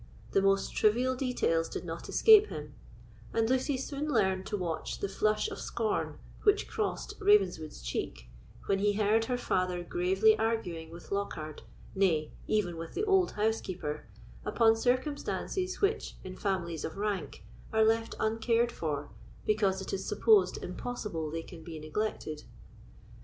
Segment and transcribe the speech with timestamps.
[0.31, 2.73] The most trivial details did not escape him;
[3.33, 8.27] and Lucy soon learned to watch the flush of scorn which crossed Ravenswood's cheek,
[8.65, 11.61] when he heard her father gravely arguing with Lockhard,
[11.93, 14.07] nay, even with the old housekeeper,
[14.43, 19.11] upon circumstances which, in families of rank, are left uncared for,
[19.45, 22.41] because it is supposed impossible they can be neglected.